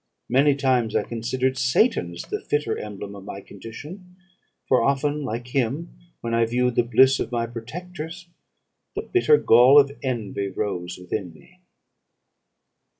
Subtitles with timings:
[0.29, 4.15] Many times I considered Satan as the fitter emblem of my condition;
[4.67, 8.27] for often, like him, when I viewed the bliss of my protectors,
[8.95, 11.59] the bitter gall of envy rose within me.